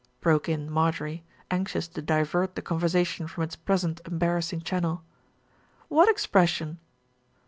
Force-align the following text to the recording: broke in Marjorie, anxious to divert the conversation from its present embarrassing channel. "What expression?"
broke 0.19 0.49
in 0.49 0.67
Marjorie, 0.67 1.23
anxious 1.51 1.87
to 1.87 2.01
divert 2.01 2.55
the 2.55 2.61
conversation 2.63 3.27
from 3.27 3.43
its 3.43 3.55
present 3.55 4.01
embarrassing 4.07 4.59
channel. 4.61 5.03
"What 5.89 6.09
expression?" 6.09 6.79